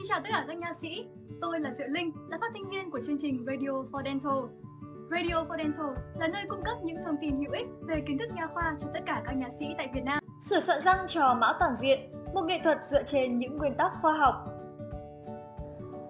[0.00, 1.06] Xin chào tất cả các nha sĩ,
[1.40, 4.38] tôi là Diệu Linh, là phát thanh viên của chương trình Radio for Dental.
[5.10, 8.34] Radio for Dental là nơi cung cấp những thông tin hữu ích về kiến thức
[8.34, 10.18] nha khoa cho tất cả các nha sĩ tại Việt Nam.
[10.44, 12.00] Sửa soạn răng cho mão toàn diện,
[12.34, 14.34] một nghệ thuật dựa trên những nguyên tắc khoa học.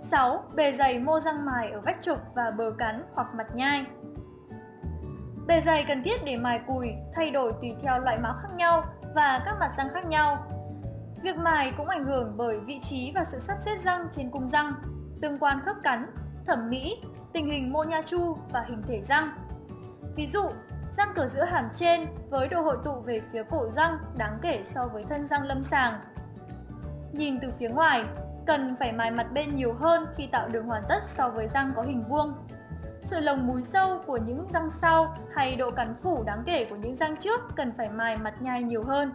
[0.00, 0.44] 6.
[0.54, 3.86] Bề dày mô răng mài ở vách trục và bờ cắn hoặc mặt nhai.
[5.46, 8.84] Bề dày cần thiết để mài cùi thay đổi tùy theo loại mão khác nhau
[9.14, 10.46] và các mặt răng khác nhau.
[11.22, 14.48] Việc mài cũng ảnh hưởng bởi vị trí và sự sắp xếp răng trên cung
[14.48, 14.74] răng,
[15.22, 16.06] tương quan khớp cắn,
[16.46, 16.96] thẩm mỹ,
[17.32, 19.30] tình hình mô nha chu và hình thể răng.
[20.16, 20.42] Ví dụ,
[20.96, 24.62] răng cửa giữa hàm trên với độ hội tụ về phía cổ răng đáng kể
[24.64, 26.00] so với thân răng lâm sàng.
[27.12, 28.04] Nhìn từ phía ngoài,
[28.46, 31.72] cần phải mài mặt bên nhiều hơn khi tạo đường hoàn tất so với răng
[31.76, 32.32] có hình vuông.
[33.02, 36.76] Sự lồng múi sâu của những răng sau hay độ cắn phủ đáng kể của
[36.76, 39.12] những răng trước cần phải mài mặt nhai nhiều hơn.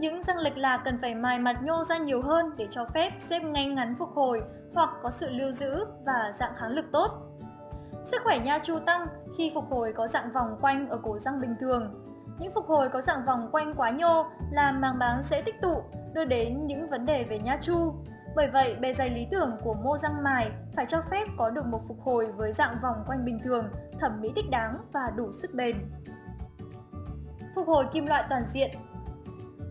[0.00, 3.10] Những răng lệch lạc cần phải mài mặt nhô ra nhiều hơn để cho phép
[3.18, 4.42] xếp ngay ngắn phục hồi
[4.74, 7.10] hoặc có sự lưu giữ và dạng kháng lực tốt.
[8.02, 9.06] Sức khỏe nha chu tăng
[9.38, 11.94] khi phục hồi có dạng vòng quanh ở cổ răng bình thường.
[12.38, 15.82] Những phục hồi có dạng vòng quanh quá nhô làm màng báng dễ tích tụ,
[16.12, 17.94] đưa đến những vấn đề về nha chu.
[18.36, 21.66] Bởi vậy, bề dày lý tưởng của mô răng mài phải cho phép có được
[21.66, 23.68] một phục hồi với dạng vòng quanh bình thường,
[24.00, 25.76] thẩm mỹ thích đáng và đủ sức bền.
[27.54, 28.70] Phục hồi kim loại toàn diện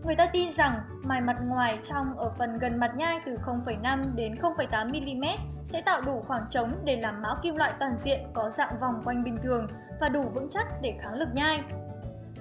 [0.04, 4.14] Người ta tin rằng mài mặt ngoài trong ở phần gần mặt nhai từ 0,5
[4.14, 5.24] đến 0,8 mm
[5.64, 9.02] sẽ tạo đủ khoảng trống để làm mão kim loại toàn diện có dạng vòng
[9.04, 9.66] quanh bình thường
[10.00, 11.62] và đủ vững chắc để kháng lực nhai.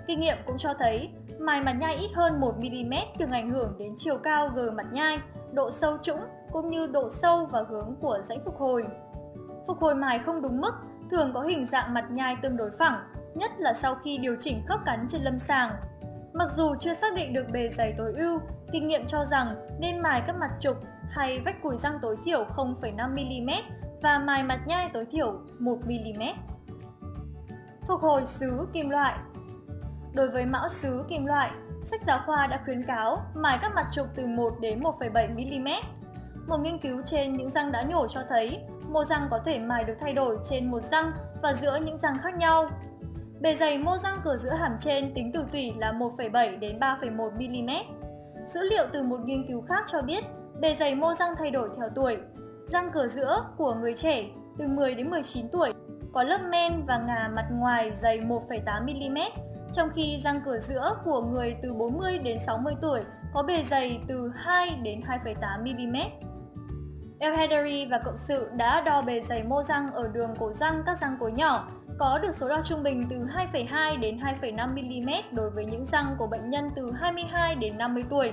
[0.07, 3.75] Kinh nghiệm cũng cho thấy mài mặt nhai ít hơn 1 mm thường ảnh hưởng
[3.79, 5.19] đến chiều cao gờ mặt nhai,
[5.53, 8.85] độ sâu trũng cũng như độ sâu và hướng của rãnh phục hồi.
[9.67, 10.73] Phục hồi mài không đúng mức
[11.11, 12.99] thường có hình dạng mặt nhai tương đối phẳng,
[13.35, 15.71] nhất là sau khi điều chỉnh khớp cắn trên lâm sàng
[16.39, 18.39] Mặc dù chưa xác định được bề dày tối ưu,
[18.71, 20.77] kinh nghiệm cho rằng nên mài các mặt trục
[21.09, 23.61] hay vách cùi răng tối thiểu 0,5mm
[24.01, 26.33] và mài mặt nhai tối thiểu 1mm.
[27.87, 29.15] Phục hồi sứ kim loại
[30.13, 31.51] Đối với mão sứ kim loại,
[31.83, 35.81] sách giáo khoa đã khuyến cáo mài các mặt trục từ 1 đến 1,7mm.
[36.47, 38.59] Một nghiên cứu trên những răng đã nhổ cho thấy
[38.91, 41.11] mô răng có thể mài được thay đổi trên một răng
[41.41, 42.69] và giữa những răng khác nhau
[43.41, 47.31] Bề dày mô răng cửa giữa hàm trên tính từ tủy là 1,7 đến 3,1
[47.31, 47.71] mm.
[48.47, 50.23] Dữ liệu từ một nghiên cứu khác cho biết
[50.59, 52.17] bề dày mô răng thay đổi theo tuổi.
[52.67, 54.25] Răng cửa giữa của người trẻ
[54.57, 55.73] từ 10 đến 19 tuổi
[56.13, 59.17] có lớp men và ngà mặt ngoài dày 1,8 mm,
[59.73, 63.01] trong khi răng cửa giữa của người từ 40 đến 60 tuổi
[63.33, 65.97] có bề dày từ 2 đến 2,8 mm.
[67.19, 70.97] Elhedary và cộng sự đã đo bề dày mô răng ở đường cổ răng các
[70.97, 75.49] răng cối nhỏ có được số đo trung bình từ 2,2 đến 2,5 mm đối
[75.49, 78.31] với những răng của bệnh nhân từ 22 đến 50 tuổi.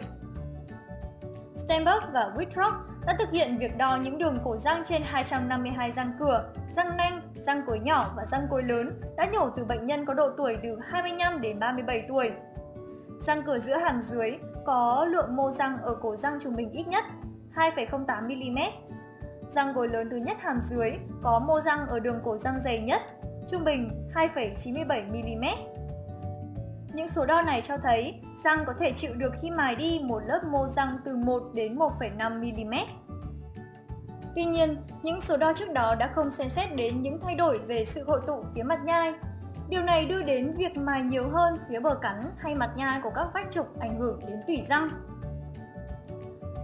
[1.56, 2.72] Steinberg và Whitrock
[3.06, 7.20] đã thực hiện việc đo những đường cổ răng trên 252 răng cửa, răng nanh,
[7.46, 10.56] răng cối nhỏ và răng cối lớn đã nhổ từ bệnh nhân có độ tuổi
[10.62, 12.30] từ 25 đến 37 tuổi.
[13.20, 14.30] Răng cửa giữa hàm dưới
[14.64, 17.04] có lượng mô răng ở cổ răng trung bình ít nhất
[17.56, 18.58] 2,08 mm.
[19.50, 20.90] Răng gối lớn thứ nhất hàm dưới
[21.22, 23.02] có mô răng ở đường cổ răng dày nhất
[23.50, 25.56] trung bình 2,97mm.
[26.92, 30.22] Những số đo này cho thấy răng có thể chịu được khi mài đi một
[30.26, 32.86] lớp mô răng từ 1 đến 1,5mm.
[34.34, 37.58] Tuy nhiên, những số đo trước đó đã không xem xét đến những thay đổi
[37.58, 39.12] về sự hội tụ phía mặt nhai.
[39.68, 43.10] Điều này đưa đến việc mài nhiều hơn phía bờ cắn hay mặt nhai của
[43.14, 44.88] các vách trục ảnh hưởng đến tủy răng.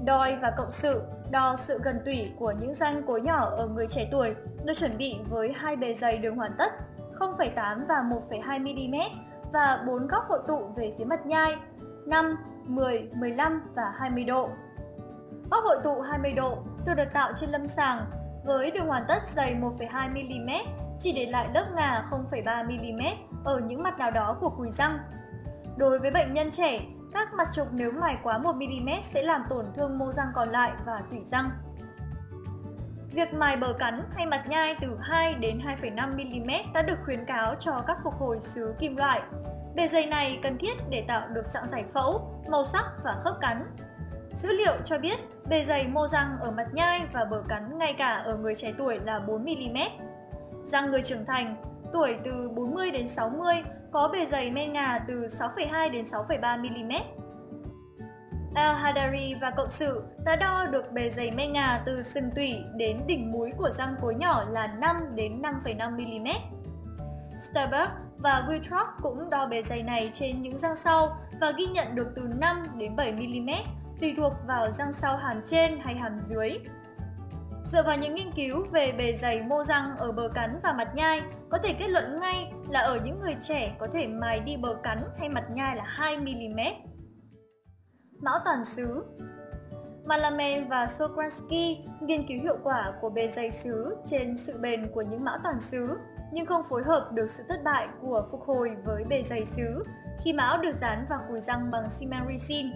[0.05, 1.03] Đoi và cộng sự
[1.33, 4.99] đo sự gần tủy của những răng cối nhỏ ở người trẻ tuổi được chuẩn
[4.99, 6.73] bị với hai bề dày đường hoàn tất
[7.19, 8.97] 0,8 và 1,2 mm
[9.53, 11.55] và bốn góc hội tụ về phía mặt nhai
[12.07, 12.37] 5,
[12.67, 14.49] 10, 15 và 20 độ.
[15.51, 18.07] Góc hội tụ 20 độ thường được tạo trên lâm sàng
[18.45, 20.51] với đường hoàn tất dày 1,2 mm
[20.99, 23.03] chỉ để lại lớp ngà 0,3 mm
[23.45, 24.99] ở những mặt nào đó của cùi răng.
[25.77, 26.81] Đối với bệnh nhân trẻ,
[27.15, 30.73] các mặt trục nếu mài quá 1mm sẽ làm tổn thương mô răng còn lại
[30.87, 31.51] và tủy răng.
[33.15, 37.55] Việc mài bờ cắn hay mặt nhai từ 2 đến 2,5mm đã được khuyến cáo
[37.61, 39.23] cho các phục hồi xứ kim loại.
[39.75, 43.35] Bề dày này cần thiết để tạo được dạng giải phẫu, màu sắc và khớp
[43.41, 43.57] cắn.
[44.39, 45.19] Dữ liệu cho biết
[45.49, 48.73] bề dày mô răng ở mặt nhai và bờ cắn ngay cả ở người trẻ
[48.79, 49.89] tuổi là 4mm.
[50.65, 51.57] Răng người trưởng thành,
[51.93, 53.55] tuổi từ 40 đến 60
[53.93, 56.93] có bề dày men ngà từ 6,2 đến 6,3 mm.
[58.55, 62.65] Al Hadari và cộng sự đã đo được bề dày men ngà từ sừng tủy
[62.77, 66.29] đến đỉnh múi của răng cối nhỏ là 5 đến 5,5 mm.
[67.41, 71.95] Starbuck và Wittrock cũng đo bề dày này trên những răng sau và ghi nhận
[71.95, 73.51] được từ 5 đến 7 mm
[74.01, 76.59] tùy thuộc vào răng sau hàm trên hay hàm dưới.
[77.73, 80.89] Dựa vào những nghiên cứu về bề dày mô răng ở bờ cắn và mặt
[80.95, 84.57] nhai, có thể kết luận ngay là ở những người trẻ có thể mài đi
[84.57, 86.75] bờ cắn hay mặt nhai là 2mm.
[88.23, 89.05] Mão toàn xứ
[90.05, 95.03] Malamen và Sokransky nghiên cứu hiệu quả của bề dày xứ trên sự bền của
[95.03, 95.99] những mão toàn xứ,
[96.33, 99.85] nhưng không phối hợp được sự thất bại của phục hồi với bề dày xứ
[100.25, 102.67] khi mão được dán vào cùi răng bằng simericin.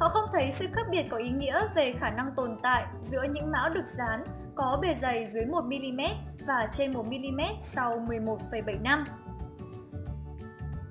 [0.00, 3.22] Họ không thấy sự khác biệt có ý nghĩa về khả năng tồn tại giữa
[3.32, 4.24] những mão được dán
[4.54, 6.14] có bề dày dưới 1mm
[6.46, 9.04] và trên 1mm sau 11,7 năm.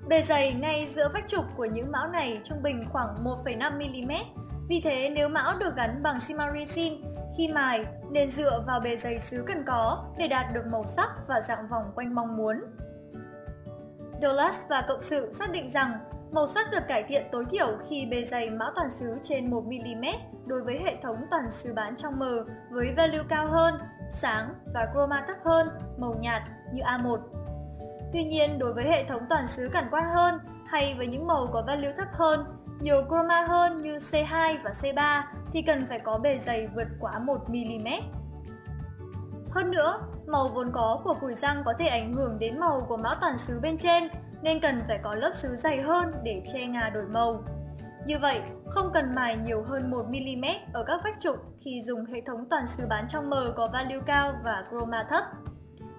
[0.08, 4.24] Bề dày ngay giữa vách trục của những mão này trung bình khoảng 1,5mm,
[4.68, 6.94] vì thế nếu mão được gắn bằng simaricin,
[7.38, 11.08] khi mài nên dựa vào bề dày xứ cần có để đạt được màu sắc
[11.28, 12.60] và dạng vòng quanh mong muốn.
[14.22, 15.98] Dolas và cộng sự xác định rằng
[16.32, 20.14] Màu sắc được cải thiện tối thiểu khi bề dày mã toàn xứ trên 1mm
[20.46, 23.74] đối với hệ thống toàn xứ bán trong mờ với value cao hơn,
[24.10, 25.68] sáng và chroma thấp hơn,
[25.98, 26.42] màu nhạt
[26.72, 27.18] như A1.
[28.12, 31.46] Tuy nhiên, đối với hệ thống toàn xứ cản quang hơn hay với những màu
[31.52, 32.44] có value thấp hơn,
[32.80, 35.22] nhiều chroma hơn như C2 và C3
[35.52, 38.00] thì cần phải có bề dày vượt quá 1mm.
[39.54, 42.96] Hơn nữa, màu vốn có của cùi răng có thể ảnh hưởng đến màu của
[42.96, 44.08] mão toàn xứ bên trên
[44.42, 47.42] nên cần phải có lớp sứ dày hơn để che ngà đổi màu.
[48.06, 52.20] Như vậy, không cần mài nhiều hơn 1mm ở các vách trục khi dùng hệ
[52.26, 55.24] thống toàn sứ bán trong mờ có value cao và chroma thấp.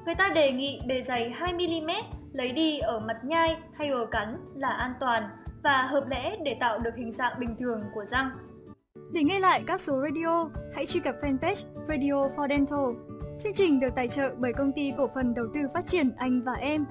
[0.06, 2.04] Người ta đề nghị bề dày 2mm
[2.34, 5.30] lấy đi ở mặt nhai hay ở cắn là an toàn
[5.64, 8.30] và hợp lẽ để tạo được hình dạng bình thường của răng.
[9.12, 13.16] Để nghe lại các số radio, hãy truy cập fanpage Radio for Dental.
[13.40, 16.42] Chương trình được tài trợ bởi công ty cổ phần đầu tư phát triển Anh
[16.42, 16.86] và Em